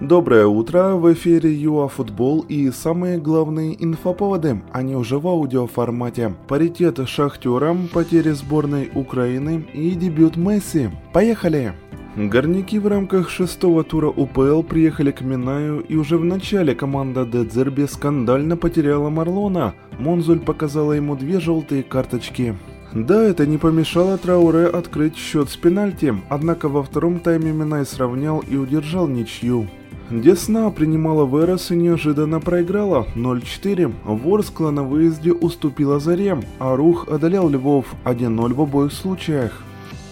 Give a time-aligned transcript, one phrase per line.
[0.00, 6.34] Доброе утро, в эфире ЮАФутбол и самые главные инфоповоды, они уже в аудиоформате.
[6.48, 10.90] Паритет с Шахтером, потери сборной Украины и дебют Месси.
[11.14, 11.72] Поехали!
[12.14, 17.86] Горняки в рамках шестого тура УПЛ приехали к Минаю и уже в начале команда Дедзерби
[17.86, 19.72] скандально потеряла Марлона.
[19.98, 22.54] Монзуль показала ему две желтые карточки.
[22.92, 28.40] Да, это не помешало Трауре открыть счет с пенальти, однако во втором тайме Минай сравнял
[28.40, 29.66] и удержал ничью.
[30.10, 33.92] Десна принимала Верес и неожиданно проиграла 0-4.
[34.04, 39.62] Ворскла на выезде уступила Заре, а Рух одолел Львов 1-0 в обоих случаях.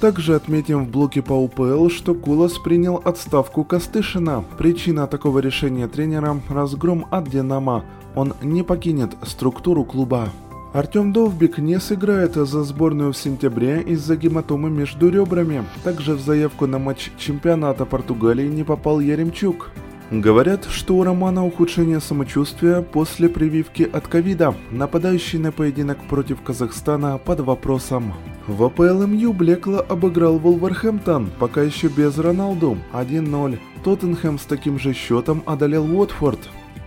[0.00, 4.44] Также отметим в блоке по УПЛ, что Кулас принял отставку Костышина.
[4.56, 7.84] Причина такого решения тренера– разгром от Динамо.
[8.14, 10.28] Он не покинет структуру клуба.
[10.72, 15.64] Артем Довбик не сыграет за сборную в сентябре из-за гематомы между ребрами.
[15.82, 19.72] Также в заявку на матч чемпионата Португалии не попал Яремчук.
[20.10, 24.56] Говорят, что у Романа ухудшение самочувствия после прививки от ковида.
[24.72, 28.12] Нападающий на поединок против Казахстана под вопросом.
[28.48, 33.58] В АПЛ МЮ Блекло обыграл Волверхэмптон, пока еще без Роналду, 1-0.
[33.84, 36.40] Тоттенхэм с таким же счетом одолел Уотфорд.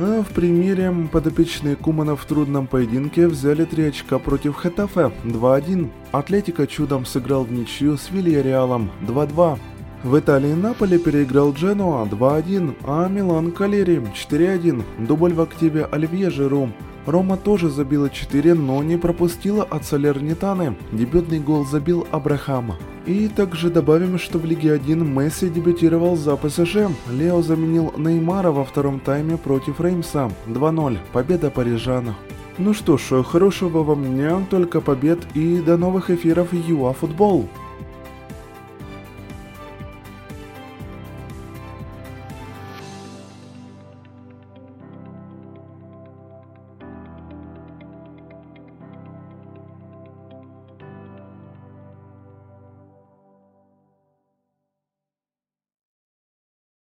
[0.00, 5.88] А в примере подопечные Кумана в трудном поединке взяли 3 очка против Хетафе 2-1.
[6.10, 9.60] Атлетика чудом сыграл в ничью с Вильяреалом 2-2.
[10.04, 14.82] В Италии Наполе переиграл Дженуа 2-1, а Милан Калери 4-1.
[14.98, 16.68] Дубль в активе Оливье Жиру.
[17.06, 20.76] Рома тоже забила 4, но не пропустила от Салернитаны.
[20.92, 22.74] Дебютный гол забил Абрахам.
[23.06, 26.90] И также добавим, что в Лиге 1 Месси дебютировал за ПСЖ.
[27.10, 30.30] Лео заменил Неймара во втором тайме против Реймса.
[30.48, 30.98] 2-0.
[31.14, 32.14] Победа парижан.
[32.58, 36.92] Ну что ж, хорошего вам дня, только побед и до новых эфиров ЮАФутбол.
[36.92, 37.48] Футбол.